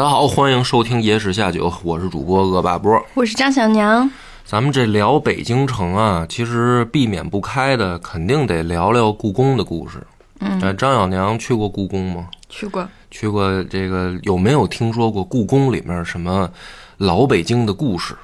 [0.00, 3.04] 大家好，欢迎收听《野史下酒》，我是主播恶霸波。
[3.12, 4.10] 我是张小娘。
[4.46, 9.98] 咱们这聊北京城啊，其实避免不开的，肯定得聊聊故宫的故事。
[10.38, 12.26] 嗯，张小娘去过故宫吗？
[12.48, 12.88] 去过。
[13.10, 16.50] 去过这个有没有听说过故宫里面什么
[16.96, 18.16] 老北京的故事？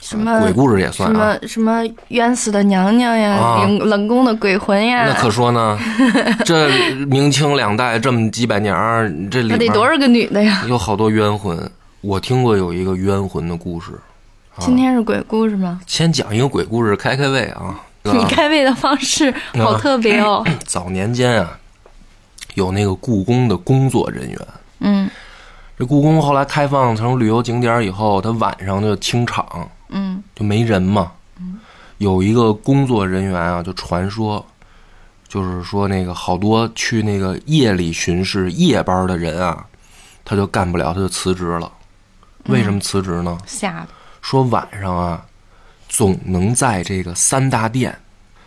[0.00, 1.38] 什么鬼故事也算啊？
[1.42, 5.04] 什么什么冤死的娘娘呀，冷冷宫的鬼魂呀？
[5.06, 5.78] 那可说呢，
[6.44, 6.68] 这
[7.06, 8.74] 明清两代这么几百年
[9.30, 10.64] 这里得多少个女的呀？
[10.68, 11.70] 有好多冤魂。
[12.00, 13.92] 我听过有一个冤魂的故事。
[14.58, 15.80] 今天是鬼故事吗？
[15.86, 17.78] 先讲一个鬼故事，开开胃啊！
[18.02, 20.42] 你开胃的方式好特别哦。
[20.64, 21.58] 早年间啊，
[22.54, 24.38] 有那个故宫的工作人员。
[24.80, 25.10] 嗯。
[25.78, 29.46] 这故宫后来开放成旅游景点以后，他晚上就清场。
[30.44, 31.12] 没人嘛。
[31.38, 31.58] 嗯，
[31.98, 34.44] 有一个工作人员啊，就传说，
[35.28, 39.66] 就是说那个好多去那个夜里巡视夜班的人啊，
[40.24, 41.70] 他就干不了，他就辞职了。
[42.46, 43.38] 为什么辞职呢？
[43.46, 43.88] 吓的。
[44.22, 45.24] 说晚上啊，
[45.88, 47.96] 总能在这个三大殿，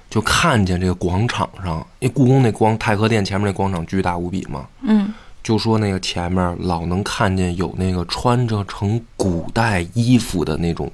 [0.10, 4.68] 就看见这个广场上，因为故宫那光太和殿前面那广场巨大无比嘛。
[4.82, 5.14] 嗯。
[5.42, 10.92] 就说那个前面老能看见有那个穿着成古代衣服的那种。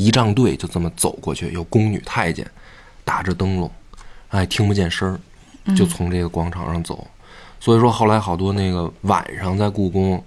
[0.00, 2.50] 仪仗队就这么走过去，有宫女太监
[3.04, 3.70] 打着灯笼，
[4.28, 7.06] 哎，听不见声儿，就从这个广场上走。
[7.60, 10.24] 所以说，后来好多那个晚上在故宫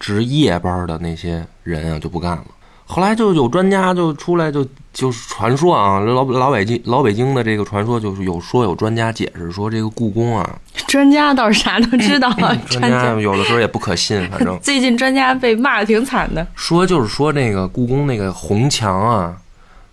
[0.00, 2.44] 值夜班的那些人啊，就不干了。
[2.86, 10.48] 后来就有专家就出来就就是传说啊，老老北京老北京的这个传说就是有说有专家解释说这个故宫啊，
[10.86, 16.46] 专家倒是啥都知道啊，专家有的时候也不可信，反正 最近专家被骂的挺惨的。
[16.54, 19.34] 说就是说那个故宫那个红墙啊，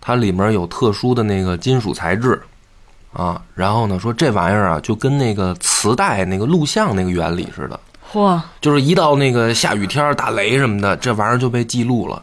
[0.00, 2.40] 它里面有特殊的那个金属材质
[3.14, 7.80] 啊，然后呢说这玩意儿啊就跟那个磁带那个录像那个原理似的，
[8.12, 12.22] 嚯，就是一到那个下雨天打雷什么的，这玩意儿就被记录了。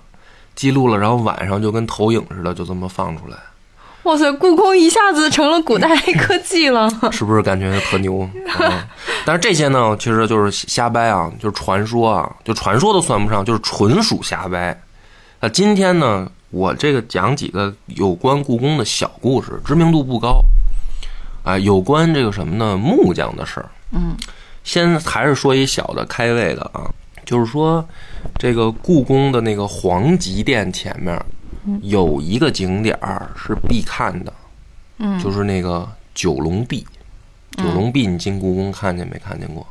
[0.60, 3.38] 记录了，然后晚上就跟投影似的，就这么放出来。
[4.04, 5.88] 哇塞，故宫一下子成了古代
[6.20, 8.30] 科技了， 是不是感觉特牛？
[9.24, 14.78] 但是这些呢，其实就是瞎掰啊，就是传说啊，就传说都算不上，就是纯属瞎掰。
[15.40, 20.42] 那今天呢，我这个讲几个有关故宫的小故事，知名度不高
[21.46, 22.76] 啊，有关这个什么呢？
[22.76, 23.70] 木匠的事儿。
[23.92, 24.18] 嗯，
[24.66, 26.84] 先还是说一小的开胃的啊。
[27.26, 27.88] 就是说，
[28.38, 31.20] 这个故宫的那个皇极殿前面，
[31.82, 34.34] 有一个景点儿是必看的，
[35.00, 36.86] 嗯，就是那个九龙壁。
[37.58, 39.66] 九龙壁，你进故宫看见没看见过？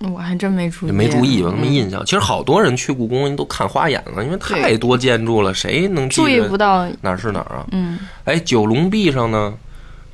[0.00, 2.04] 我还真没注意，没注意，有那么印象。
[2.04, 7.66] 其实好多人去故宫都看花眼了，因为太多建筑了，谁能注意不到哪儿是哪儿啊？
[7.72, 9.54] 嗯，哎，九龙壁上呢，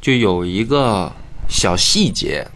[0.00, 1.10] 就有一个
[1.48, 2.46] 小细节。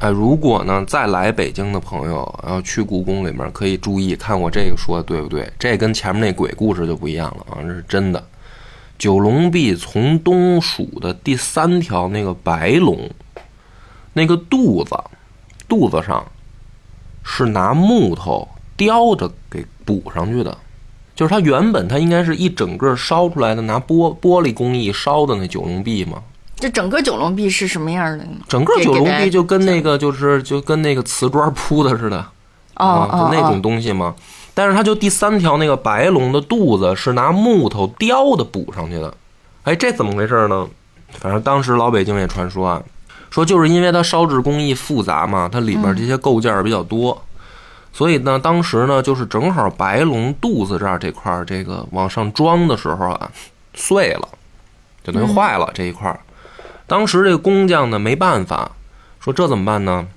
[0.00, 5.46] 哎，如果呢再来北京的朋友，要去故宫里面，可以注意看我这个说的对不对？
[5.58, 8.26] 这跟前面那鬼故事就不一样了啊，这是真的。
[8.98, 13.10] 九龙壁从东数的第三条那个白龙，
[14.14, 14.96] 那个肚子，
[15.68, 16.24] 肚子上
[17.22, 20.56] 是拿木头雕着给补上去的，
[21.14, 26.22] 就是它原本它应该是一整个烧出来的，拿玻玻璃工艺烧的那九龙壁嘛。
[26.60, 28.24] 这整个九龙壁是什么样的？
[28.46, 32.24] 整个九龙壁就跟那个就是就跟那个瓷砖铺的似的，
[32.76, 34.14] 哦就那种东西嘛。
[34.52, 39.14] 但是它就第三条那个白龙的肚子是拿木头雕的补上去的。
[39.62, 40.68] 哎，这怎么回事呢？
[41.18, 42.82] 反正当时老北京也传说啊，
[43.30, 47.20] 说就是因为它烧制工艺复杂嘛，它里边这些构件比较多，
[47.92, 53.30] 所以呢，当时呢就是正好白龙肚子这儿这块这个往上装的时候啊，
[53.74, 54.28] 碎了，
[55.02, 56.18] 就等于坏了这一块。
[56.90, 58.72] 当时这个工匠呢没办法，
[59.20, 60.08] 说这怎么办呢？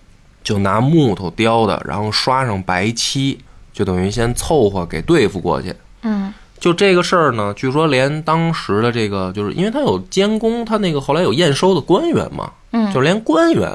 [0.43, 3.37] 就拿木头雕的，然后刷上白漆，
[3.71, 5.71] 就等于先凑合给对付过去。
[6.01, 13.71] 嗯，就这个事儿呢，据说连当时的这个，就是因为他有监工，他那个后来有验收的官员嘛，嗯，就连官员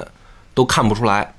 [0.53, 1.33] 都看不出来，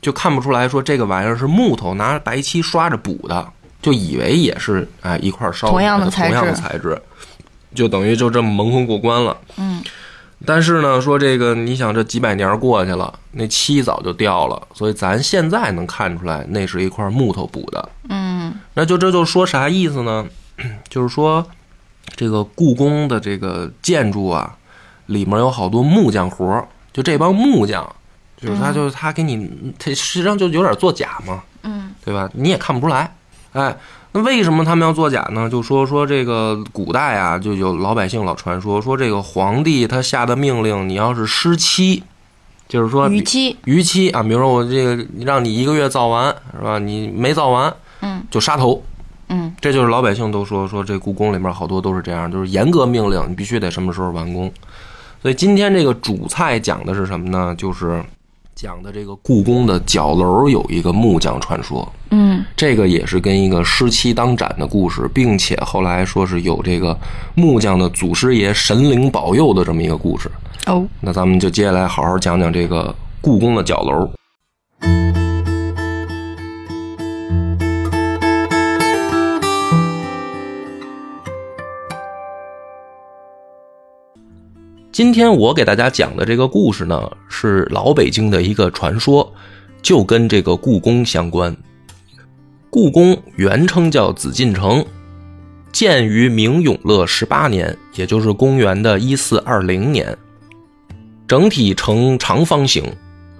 [0.00, 3.46] 就看不出来说这个玩意儿是木头拿白漆刷着补的，
[3.82, 6.98] 就以为也是哎一块烧同样的材质，
[7.74, 9.36] 就等于就这么蒙混过关了。
[9.58, 9.84] 嗯。
[10.46, 17.88] 但是呢，说这个，你想这几百年过去了，那漆早就掉了，所以咱现在能看出来，那是一块木头补的。
[18.08, 20.26] 嗯，那就这就说啥意思呢？
[20.88, 21.46] 就是说，
[22.16, 24.56] 这个故宫的这个建筑啊，
[25.06, 27.86] 里面有好多木匠活儿，就这帮木匠，
[28.40, 32.30] 就是他，就是他给你，他实际上就有点作假嘛，嗯，对吧？
[32.32, 33.14] 你也看不出来，
[33.52, 33.76] 哎。
[34.12, 35.48] 那为什么他们要作假呢？
[35.48, 42.02] 就说说这个古代啊，就有老百姓老传说，说这个皇帝他下的命令，你要是失期，
[42.68, 46.78] 就是说逾期，逾期啊，比如说我这个让你一个月造完，是吧？
[46.80, 48.82] 你没造完，嗯，就杀头。
[49.28, 54.52] 嗯，这就是老百姓都说说这故宫里面好多都是这样，就是严格命令，你必须得什么时候完工。
[55.22, 57.54] 所以今天这个主菜讲的是什么呢？
[57.56, 58.02] 就是
[58.60, 61.90] 讲的这个故宫的角楼有一个木匠传说。
[62.10, 66.94] 嗯，这个也是跟一个失妻当斩的故事，并且后来说是有这个
[67.34, 70.30] 木匠的祖师爷神灵保佑的这么一个故事。
[70.66, 74.06] 哦，那咱们就接下来好好讲讲这个故宫的角楼。
[85.00, 89.32] 今天我给大家讲的这个故事呢，是老北京的一个传说，
[89.80, 91.56] 就跟这个故宫相关。
[92.68, 94.84] 故宫原称叫紫禁城，
[95.72, 100.14] 建于明永乐十八年，也就是公元的一四二零年。
[101.26, 102.84] 整体呈长方形，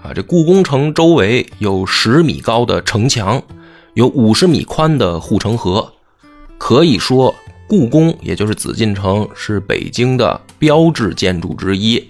[0.03, 3.43] 啊，这故宫城周围有十米高的城墙，
[3.93, 5.93] 有五十米宽的护城河，
[6.57, 7.35] 可以说。
[7.71, 12.05] 故宫也就是紫禁城是北京的标志建筑之一，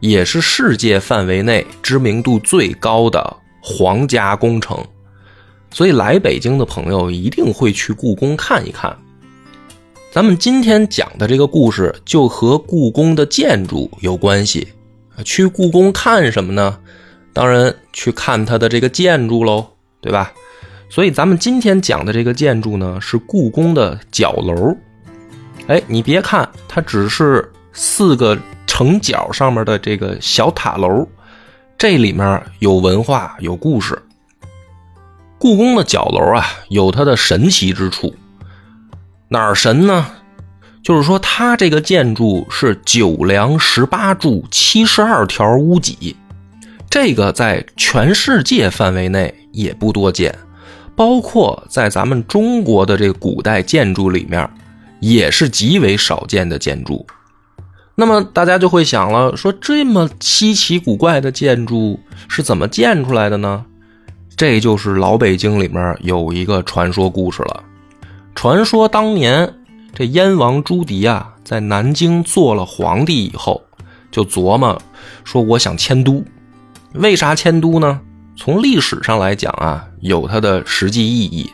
[0.00, 4.82] 也是世界范围内知名度最高的皇家工程，
[5.70, 8.96] 所以来北京的朋友一定会去故宫看一看。
[10.10, 14.68] 咱们今天讲的这个故事就和故宫的建筑有关系。
[15.22, 16.78] 去故宫看什么呢？
[17.34, 19.66] 当然去看它的这个建筑喽，
[20.00, 20.32] 对吧？
[20.90, 24.76] 所以咱们今天讲的这个建筑呢，是故宫的角楼。
[25.66, 31.06] 哎，你别看它只是四个城角上面的这个小塔楼，
[31.76, 34.00] 这里面有文化有故事。
[35.38, 38.14] 故宫的角楼啊，有它的神奇之处。
[39.28, 40.06] 哪儿神呢？
[40.82, 46.16] 就是说它这个建筑是九梁十八柱七十二条屋脊，
[46.88, 50.34] 这个在全世界范围内也不多见。
[50.98, 54.50] 包括在咱们中国的这个古代建筑里面，
[54.98, 57.06] 也是极为少见的建筑。
[57.94, 63.64] 那么大家就会想了，说这么稀奇古怪的建筑是怎么建出来的呢？
[64.36, 67.62] 这就是老北京里面有一个传说故事了。
[68.34, 69.54] 传说当年
[69.94, 73.62] 这燕王朱棣啊，在南京做了皇帝以后，
[74.10, 74.82] 就琢磨
[75.22, 76.24] 说，我想迁都。
[76.94, 78.00] 为啥迁都呢？
[78.36, 81.50] 从历史上来讲啊，有它的实际意义。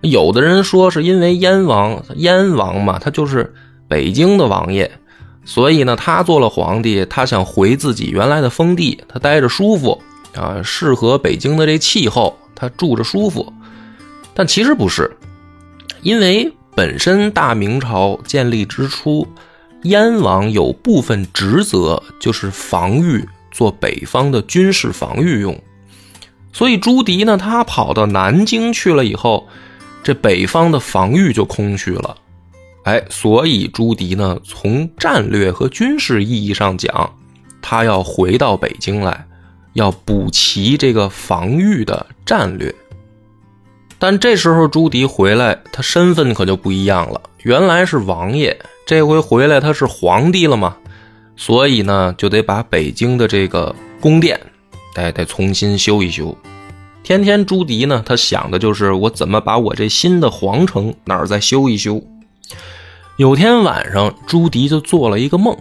[0.00, 3.52] 有的人说是因为燕王，燕王嘛，他就是
[3.88, 4.90] 北京的王爷，
[5.44, 10.00] 所以呢，他做了皇帝，他想回自己原来的封地，他待着舒服
[10.36, 13.52] 啊，适合北京的这气候，他住着舒服。
[14.34, 15.16] 但其实不是，
[16.02, 19.26] 因为本身大明朝建立之初，
[19.82, 25.60] 燕王有部分职责就是防御，做北方的军事防御用。
[26.52, 29.46] 所以朱棣呢，他跑到南京去了以后，
[30.02, 32.16] 这北方的防御就空虚了。
[32.84, 37.12] 哎，所以朱棣呢，从战略和军事意义上讲，
[37.60, 39.26] 他要回到北京来，
[39.74, 42.74] 要补齐这个防御的战略。
[43.98, 48.56] 但这时候朱棣回来，他身份可就不一样了，原来是王爷，
[48.86, 50.76] 这回回来他是皇帝了嘛，
[51.36, 54.40] 所以呢，就得把北京的这个宫殿。
[54.98, 56.36] 哎，得重新修一修。
[57.04, 62.02] 天天朱迪呢，他想的就是我怎么把我这新的皇城哪儿再修一修。
[63.16, 65.56] 有天晚上，朱迪就做了一个梦，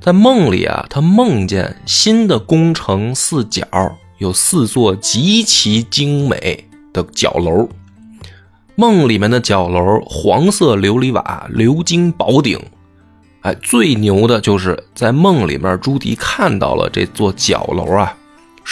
[0.00, 3.64] 在梦里啊，他梦见新的宫城四角
[4.18, 7.68] 有四座极其精美的角楼。
[8.74, 12.58] 梦里面的角楼，黄色琉璃瓦，鎏金宝顶。
[13.42, 18.16] 哎，最牛的就是在梦里面，朱迪看到了这座角楼啊。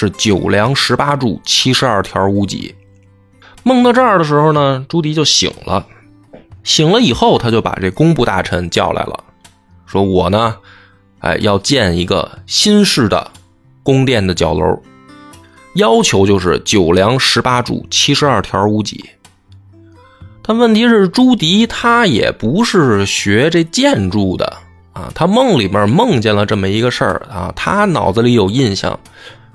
[0.00, 2.72] 是九梁十八柱七十二条屋脊。
[3.64, 5.84] 梦到这儿的时候呢，朱棣就醒了。
[6.62, 9.24] 醒了以后，他就把这工部大臣叫来了，
[9.86, 10.54] 说我呢，
[11.18, 13.28] 哎，要建一个新式的
[13.82, 14.80] 宫殿的角楼，
[15.74, 19.04] 要求就是九梁十八柱七十二条屋脊。
[20.42, 24.58] 但问题是，朱棣他也不是学这建筑的
[24.92, 29.00] 啊，他梦里面梦见了这么一个事儿啊，他脑子里有印象。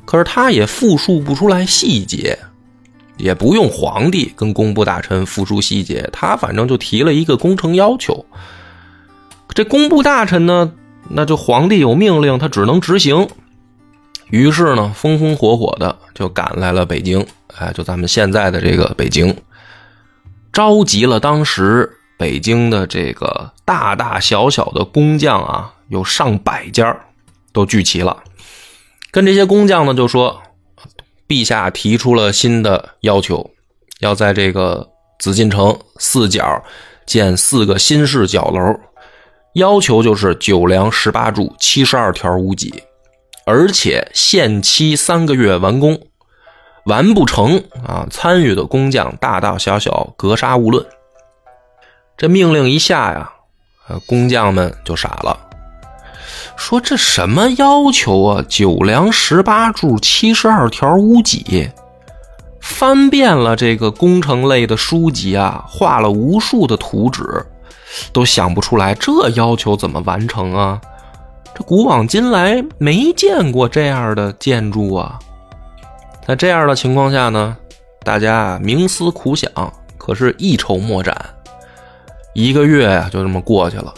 [0.05, 2.37] 可是他也复述不出来细节，
[3.17, 8.25] 也不用皇帝跟工部大臣复述细节，他反正就提了一个工程要求。
[9.49, 10.73] 这工部大臣呢，
[11.09, 13.27] 那就皇帝有命令，他只能执行。
[14.29, 19.35] 于是呢，风风火火的就赶来了北京，哎，就咱们现在的这个北京，
[20.51, 26.97] 召集了当时北京的这个大大小小的工匠啊，有上百家，
[27.51, 28.23] 都聚齐了。
[29.13, 30.41] 跟这些工匠呢，就说，
[31.27, 33.51] 陛下提出了新的要求，
[33.99, 34.89] 要在这个
[35.19, 36.63] 紫禁城四角
[37.05, 38.79] 建四个新式角楼，
[39.53, 42.73] 要求就是九梁十八柱七十二条屋脊，
[43.45, 46.07] 而且限期三个月完工，
[46.85, 50.83] 完不成啊，参与的工匠大大小小格杀勿论。
[52.17, 53.31] 这命令一下呀，
[53.87, 55.42] 呃，工匠们就傻了，
[56.55, 58.45] 说这什么要求啊？
[58.47, 61.69] 九梁十八柱七十二条屋脊。
[62.59, 67.23] 翻遍了这个工程类的书籍啊，画了无数的图纸，
[68.13, 70.79] 都想不出来这要求怎么完成啊？
[71.53, 75.19] 这古往今来没见过这样的建筑啊！
[76.25, 77.55] 在这样的情况下呢，
[78.03, 79.51] 大家冥思苦想，
[79.97, 81.15] 可是一筹莫展。
[82.33, 83.93] 一个月呀，就这么过去了。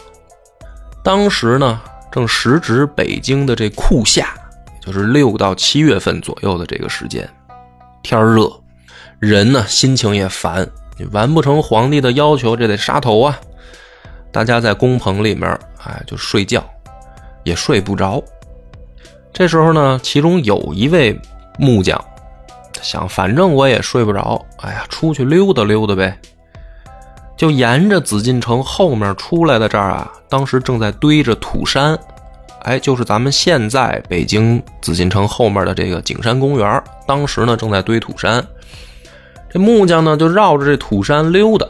[1.04, 1.80] 当时呢，
[2.16, 4.32] 正时值北京的这酷夏，
[4.80, 7.28] 就是六到七月份左右的这个时间。
[8.02, 8.50] 天热，
[9.18, 13.38] 人呢心情也烦，你完不成皇帝的要求，这得杀头啊！
[14.32, 15.46] 大家在工棚里面，
[15.84, 16.64] 哎，就睡觉，
[17.44, 18.24] 也睡不着。
[19.30, 21.20] 这时候呢，其中有一位
[21.58, 22.02] 木匠
[22.80, 26.18] 想，反正我也睡不着，哎呀，出去溜达溜达呗。
[27.36, 31.98] 就沿着紫禁城后面出来的这儿啊，当时正在堆着土山。
[32.62, 38.44] 哎，就是咱们现在北京紫禁城后面的这个景山公园，当时呢正在堆土山，
[39.48, 41.64] 这木匠呢就绕着这土山溜达。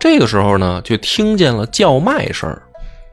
[0.00, 2.52] 这个时候呢，就听见了叫卖声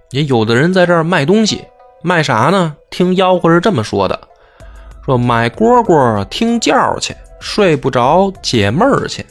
[0.09, 1.63] 也有的人在这儿卖东西，
[2.01, 2.75] 卖啥呢？
[2.89, 4.19] 听吆喝是这么说的：
[5.05, 9.23] 说买蝈蝈听叫去，睡不着解闷儿去。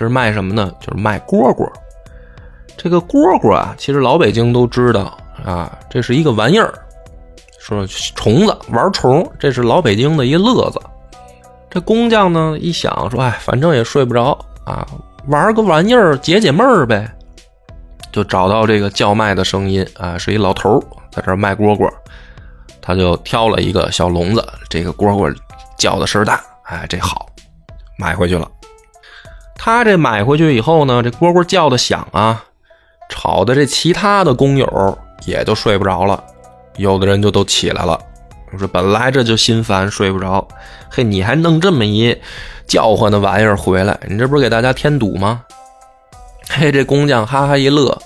[0.00, 0.72] 这是卖什么呢？
[0.80, 1.70] 就是卖蝈蝈。
[2.74, 5.14] 这个蝈蝈啊，其实老北京都知道。
[5.44, 6.72] 啊，这是一个玩意儿，
[7.58, 10.80] 说虫子玩虫，这是老北京的一乐子。
[11.68, 14.86] 这工匠呢一想说，哎，反正也睡不着啊，
[15.26, 17.06] 玩个玩意儿解解闷儿呗，
[18.10, 21.90] 就找到这个叫卖的声音啊，是一老头在这卖蝈蝈，
[22.80, 25.34] 他就挑了一个小笼子，这个蝈蝈
[25.76, 27.26] 叫的声大，哎，这好，
[27.98, 28.50] 买回去了。
[29.62, 32.42] 他这买回去以后呢，这蝈蝈叫的响啊，
[33.10, 34.98] 吵的这其他的工友。
[35.26, 36.24] 也都睡不着了，
[36.76, 38.00] 有的人就都起来了。
[38.52, 40.48] 我说本来这就心烦，睡不着，
[40.88, 42.16] 嘿，你还弄这么一
[42.66, 45.42] 叫唤的玩意儿回来，你这不是给大家添堵吗？
[46.48, 48.00] 嘿，这工匠哈哈一乐，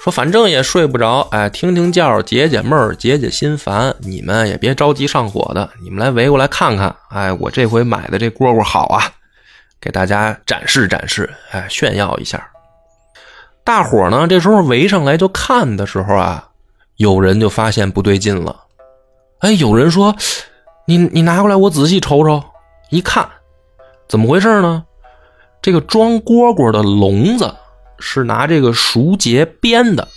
[0.00, 3.96] 说反正也睡不着，哎，听听叫，解解闷，解解心烦。
[3.98, 9.10] 你们也别着急上火的，你们来围过来看看，哎，我这回买的这蝈蝈好啊，
[9.84, 12.48] 给大家展示展示，哎，炫耀一下。
[13.62, 16.48] 大伙呢，这时候围上来就看的时候啊，
[16.96, 18.64] 有人就发现不对劲了。
[19.40, 20.16] 哎，有人说
[20.88, 22.42] ：“你你拿过来，我仔细瞅瞅。”
[22.88, 23.28] 一看，
[24.08, 24.82] 怎么回事呢？
[25.60, 27.54] 这个装蝈蝈的笼子
[27.98, 30.08] 是拿这个熟结编的。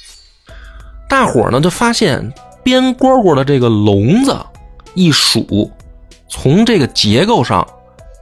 [1.09, 2.33] 大伙呢就发现
[2.63, 4.33] 编蝈蝈的这个笼子
[4.93, 5.69] 一数，
[6.29, 7.67] 从这个结构上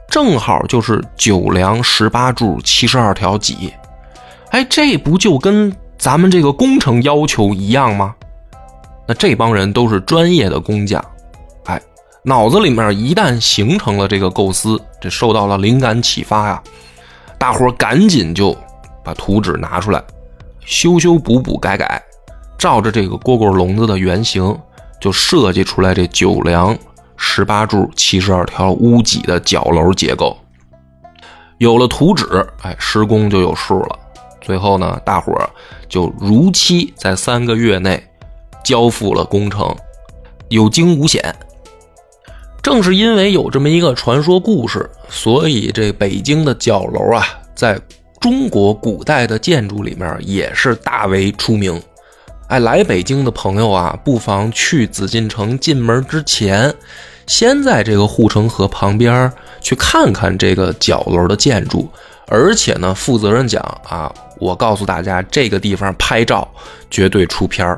[0.08, 3.72] 正好就是九梁十八柱七十二条脊。
[4.50, 8.14] 哎，这不就跟咱们这个工程要求一样吗？
[9.08, 11.04] 那这帮人都是专业的工匠，
[11.66, 11.80] 哎，
[12.24, 16.62] 脑子里面一旦形成了这个构思，这受到了灵感启发呀，
[17.38, 18.56] 大伙赶紧就
[19.04, 20.02] 把图纸拿出来，
[20.64, 22.02] 修修补补改改，
[22.58, 24.58] 照着这个蝈蝈笼子的原型，
[25.00, 26.76] 就设计出来这九梁
[27.16, 30.36] 十八柱七十二条屋脊的角楼结构。
[31.58, 32.24] 有了图纸，
[32.62, 33.98] 哎，施工就有数了。
[34.40, 35.48] 最后呢，大伙儿
[35.88, 38.02] 就如期在三个月内
[38.62, 39.74] 交付了工程，
[40.48, 41.34] 有惊无险。
[42.62, 47.80] 正是因为有这么一个传说故事，所以这北京的角楼啊，在
[48.20, 51.80] 中国古代的建筑里面也是大为出名。
[52.48, 56.72] 哎，来北京的朋友啊，不妨去紫禁城进门之前，
[57.26, 61.88] 先在这个护城河旁边去看看这个角楼的建筑。
[62.28, 66.46] 而且呢，负责任讲啊，我告诉大家，这个地方拍照
[66.88, 67.76] 绝对出片，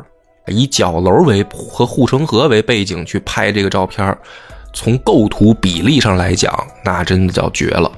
[0.49, 4.17] 以角楼为和护城河为背景去拍这个照片，
[4.75, 7.91] 从构图比例上来讲，那真的叫绝了。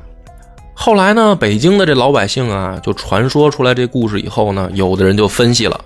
[0.74, 5.80] 后来呢，北京的这老百姓啊，就传说出来这故事以后呢，有的人就分析了，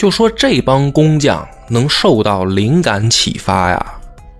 [0.00, 3.86] 就说这帮工匠能受到灵感启发呀，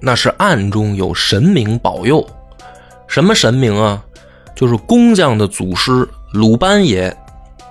[0.00, 2.26] 那是暗中有神明保佑。
[3.06, 4.02] 什么神明啊？
[4.56, 7.14] 就是工匠的祖师鲁班爷，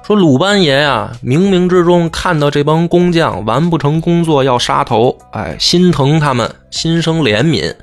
[0.04, 7.74] 说鲁班爷呀，冥冥之中看到这帮工匠完不成工作要杀头，哎，心疼他们，心生怜悯，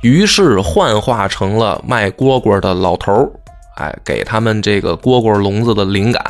[0.00, 3.30] 于是幻化成了卖蝈蝈的老头
[3.76, 6.24] 哎，给他们这个蝈蝈笼子的灵感。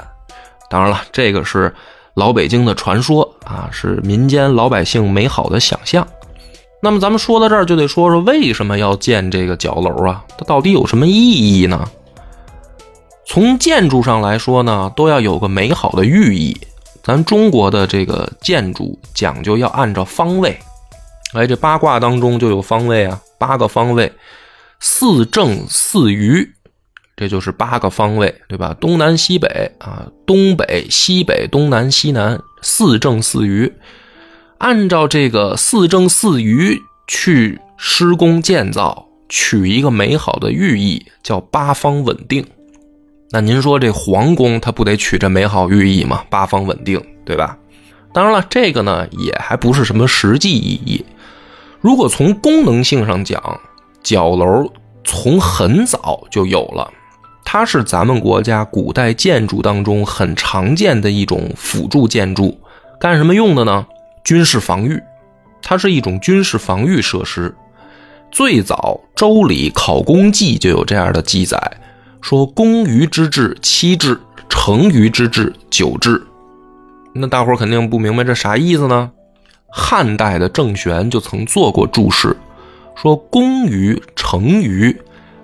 [0.68, 1.72] 当然了，这个是
[2.14, 6.06] 老北京的传说啊，是民间老百姓美好的想象。
[6.82, 10.24] 那么咱们说到这儿，就得说说为什么要建这个角楼啊？
[10.38, 11.86] 它到底有什么意义呢？
[13.26, 16.56] 从建筑上来说呢，都要有个美好的寓意。
[17.02, 20.58] 咱中国的这个建筑讲究要按照方位，
[21.32, 24.12] 哎，这八卦当中就有方位啊，八个方位，
[24.80, 26.46] 四正四余，
[27.20, 28.74] 这就是八个方位，对吧？
[28.80, 33.70] 东南西北啊，东北西北东南西南，四正四余，
[34.56, 42.42] 按照这个四正四余去施工建造，取一个美好的寓意，叫八方稳定。
[43.30, 46.24] 那您说这皇宫它不得取这美好寓意吗？
[46.30, 47.58] 八方稳定，对吧？
[48.14, 51.04] 当然了，这个呢也还不是什么实际意义。
[51.82, 53.60] 如果从功能性上讲，
[54.02, 54.72] 角楼
[55.04, 56.90] 从很早就有了，
[57.52, 62.57] 它是咱们国家古代建筑当中很常见的一种辅助建筑。
[63.00, 63.85] 干什么用的呢？
[64.23, 65.02] 军事防御，
[65.61, 67.52] 它是一种军事防御设施。
[68.30, 71.61] 最早《周礼考工记》就有这样的记载。
[72.21, 76.23] 说攻于之治七治，成于之治九治。
[77.12, 79.11] 那大伙肯定不明白这啥意思呢？
[79.73, 82.37] 汉代的郑玄就曾做过注释，
[82.95, 84.97] 说攻于成于，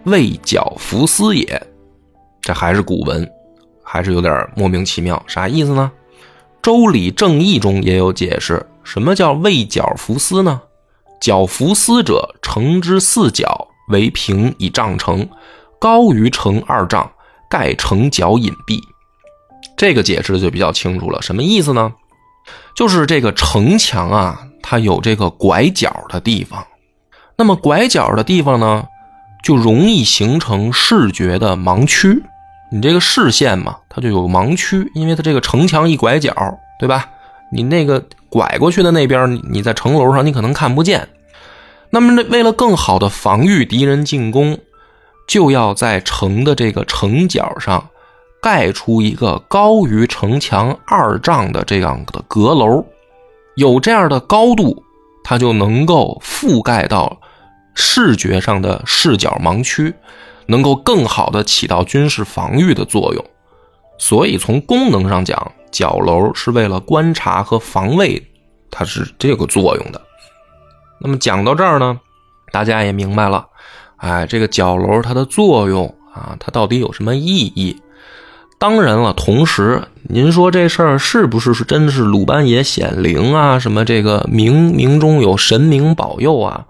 [0.04, 1.60] 为角伏斯也。
[2.46, 3.28] 这还是古文，
[3.82, 5.20] 还是有点莫名其妙。
[5.26, 5.90] 啥意思呢？
[6.62, 10.60] 周礼正义中也有解释，什么叫为角伏斯呢？
[11.20, 15.28] 角伏斯者，城之四角为平以丈成。
[15.80, 17.10] 高于城二丈，
[17.50, 18.80] 盖城角隐蔽。
[19.76, 21.92] 这个解释就比较清楚了，什么意思呢？
[22.76, 26.64] 就是这个城墙啊，它有这个拐角的地方。
[27.36, 28.84] 那么拐角的地方呢，
[29.42, 32.22] 就容易形成视觉的盲区。
[32.70, 36.34] 你这个视线嘛，它就有盲区，因为它这个城墙一拐角，
[36.78, 37.08] 对吧？
[37.52, 41.08] 你那个拐过去的那边，你在城楼上你可能看不见。
[41.90, 44.58] 那么，为了更好的防御敌人进攻。
[45.28, 47.84] 就要在城的这个城角上
[48.40, 52.86] 盖出一个高于城墙二丈的这样的阁楼，
[53.56, 54.84] 有这样的高度，
[55.24, 57.18] 它就能够覆盖到
[57.74, 59.92] 视觉上的视角盲区，
[60.46, 63.24] 能够更好的起到军事防御的作用。
[63.98, 68.22] 所以从功能上讲，角楼是为了观察和防卫，
[68.70, 70.00] 它是这个作用的。
[71.00, 71.98] 那么讲到这儿呢，
[72.52, 73.46] 大家也明白了。
[73.96, 77.80] 哎，这个角楼它的作用啊，它到底有什么意义？
[78.58, 83.58] 当然了，同时您说这事儿是不是是真是鲁班爷显灵啊？
[83.58, 86.66] 什么这个冥冥中有神明保佑啊？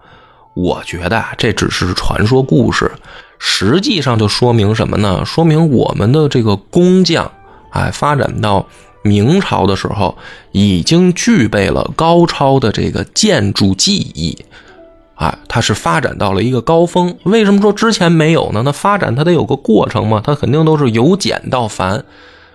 [0.53, 2.91] 我觉得这只是传说故事，
[3.39, 5.23] 实际上就说明什么呢？
[5.25, 7.31] 说明我们的这个工匠，
[7.71, 8.67] 哎，发展到
[9.01, 10.17] 明朝的时候，
[10.51, 14.37] 已经具备了高超的这个建筑技艺。
[15.15, 17.17] 啊，它是发展到了一个高峰。
[17.23, 18.61] 为什么说之前没有呢？
[18.63, 22.05] 那发展它得有个过程嘛，它肯定都是由简到繁。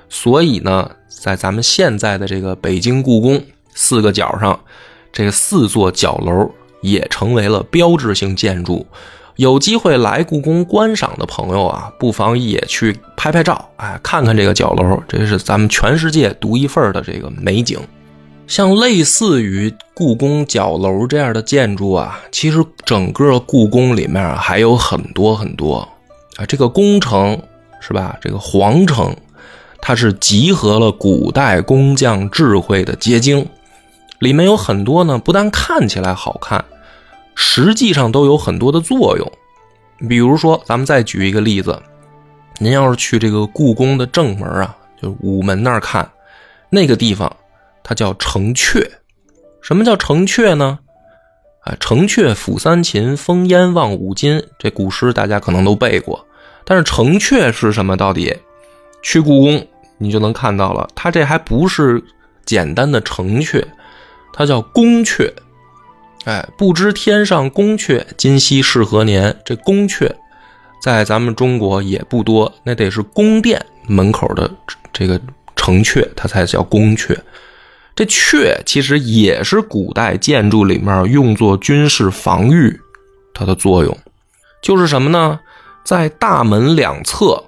[0.09, 3.42] 所以呢，在咱们现在的这个北京故宫
[3.75, 4.61] 四个角上，
[5.12, 8.87] 这四座角楼也成为了标志性建筑。
[9.37, 17.79] 有机会来故宫观赏的朋友啊，不妨也去拍拍照，哎，看看这个角楼，这是咱们全世界独一份的这个美景。
[18.47, 25.88] 像类似于故宫角楼这样的建筑啊，其实整个故宫里面还有很多很多
[26.37, 26.45] 啊。
[26.47, 27.40] 这个宫城
[27.81, 28.18] 是吧？
[28.21, 29.16] 这个皇城，
[29.81, 33.47] 它是集合了古代工匠智慧的结晶，
[34.18, 36.62] 里面有很多呢，不但看起来好看，
[37.35, 39.33] 实际上都有很多的作用。
[40.09, 41.81] 比如说，咱们再举一个例子，
[42.59, 46.11] 您要是去这个故宫的正门啊，就是午门那儿看，
[46.71, 47.35] 那个地方。
[47.85, 48.88] 它叫城阙，
[49.61, 50.79] 什么叫城阙呢？
[51.62, 56.25] 啊，城阙辅三秦，风烟望五津，这古诗大家可能都背过。
[56.64, 57.97] 但是城阙是什么？
[57.97, 58.37] 到底
[59.03, 59.66] 去故宫
[59.99, 62.03] 你就能看到了，它这还不是
[62.45, 63.64] 简单的城阙，
[64.33, 65.33] 它叫宫阙。
[66.24, 69.37] 哎，不知天上宫阙，今夕是何年？
[69.44, 70.08] 这宫阙
[70.80, 74.50] 在咱们中国也不多，那得是宫殿门口的
[74.92, 75.20] 这个
[75.56, 77.18] 城阙，它才叫宫阙。
[77.94, 82.80] 这阙其实也是古代建筑里面用作军事防御，
[83.35, 83.98] 它的作用
[84.62, 85.40] 就是什么呢？
[85.85, 87.44] 在大门两侧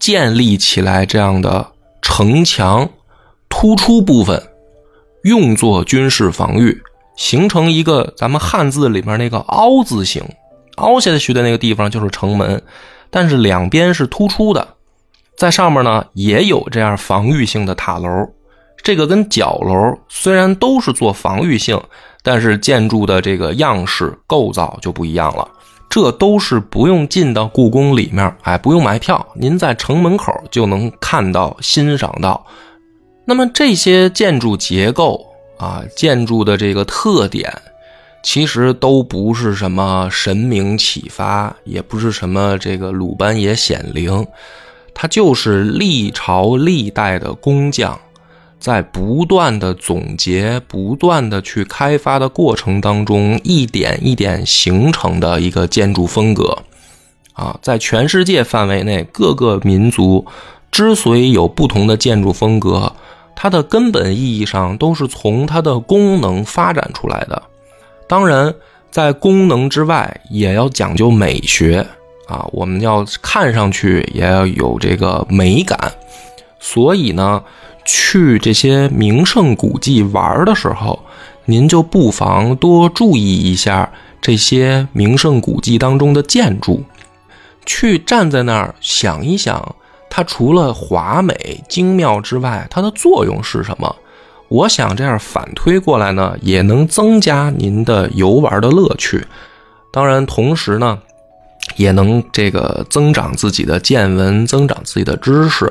[0.00, 1.70] 建立起来这样的
[2.02, 2.90] 城墙
[3.48, 4.42] 突出部分，
[5.22, 6.82] 用作军事防御，
[7.16, 10.22] 形成一个咱们汉字里面那个凹字形，
[10.76, 12.62] 凹下去的那个地方就是城门，
[13.10, 14.66] 但是两边是突出的，
[15.36, 18.08] 在上面呢也有这样防御性的塔楼。
[18.82, 21.80] 这个跟角楼虽然都是做防御性，
[22.22, 25.48] 但是建筑的这个样式构造就不一样了。
[25.88, 32.44] 这都是不用进到故宫里面，哎，不用买票，您在城门口就能看到、欣赏到。
[33.24, 35.24] 那么这些建筑结构
[35.56, 37.52] 啊，建筑的这个特点，
[38.22, 44.26] 其实都不是什么神明启发，也不是什么这个鲁班也显灵，
[44.92, 47.98] 它就是历朝历代的工匠
[48.58, 56.58] 在不断的总结、不断的去开发的过程当中，一点一点形成的一个建筑风格。
[57.34, 60.24] 啊，在全世界范围内，各个民族
[60.70, 62.94] 之所以有不同的建筑风格。
[63.36, 67.42] 它的根本意义上都是从它的功能发展出来的，
[68.08, 68.54] 当然，
[68.90, 71.86] 在功能之外也要讲究美学
[72.26, 75.92] 啊，我们要看上去也要有这个美感。
[76.60, 77.42] 所以呢，
[77.84, 81.04] 去这些名胜古迹玩的时候，
[81.44, 83.92] 您就不妨多注意一下
[84.22, 86.82] 这些名胜古迹当中的建筑，
[87.66, 89.74] 去站在那儿想一想。
[90.16, 93.96] 它除了华美精妙之外，它的作用是什么？
[94.46, 99.26] 我想这样反推过来呢，也能增加您的游玩的乐趣。
[99.92, 100.96] 当然，同时呢，
[101.74, 105.68] 也能这个增长自己的见闻，增长自己的知识。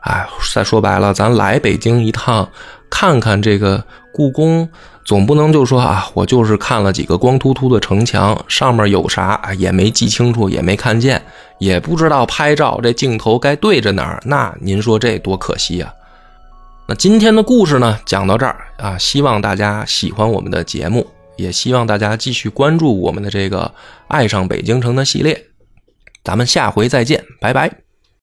[0.00, 2.48] 哎，再说白了，咱来北京一趟，
[2.88, 4.66] 看看这个故宫。
[5.04, 11.20] 总不能就说啊，我就是看了几个光秃秃的城墙，上面有啥也没记清楚，也没看见，
[11.58, 14.22] 也不知道拍照这镜头该对着哪儿。
[14.24, 15.92] 那您说这多可惜呀！
[16.86, 23.72] 那今天的故事呢，讲到这儿啊，希望大家喜欢我们的节目，也希望大家继续关注我们的这个
[24.08, 25.46] “爱上北京城”的系列。
[26.22, 27.81] 咱们下回再见，拜拜。